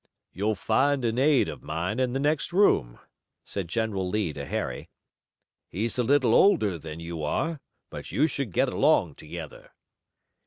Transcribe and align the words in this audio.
"You'll 0.33 0.55
find 0.55 1.05
an 1.05 1.19
aide 1.19 1.47
of 1.47 1.61
mine 1.61 1.99
in 1.99 2.13
the 2.13 2.19
next 2.19 2.51
room," 2.51 2.97
said 3.45 3.67
General 3.67 4.09
Lee 4.09 4.33
to 4.33 4.45
Harry. 4.45 4.89
"He's 5.69 5.99
a 5.99 6.03
little 6.03 6.33
older 6.33 6.79
than 6.79 6.99
you 6.99 7.21
are 7.21 7.59
but 7.91 8.11
you 8.11 8.25
should 8.25 8.51
get 8.51 8.69
along 8.69 9.13
together." 9.13 9.73